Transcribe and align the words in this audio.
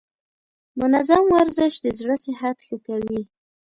منظم 0.79 1.23
ورزش 1.35 1.73
د 1.83 1.87
زړه 1.99 2.15
صحت 2.25 2.57
ښه 2.67 2.77
کوي. 2.87 3.21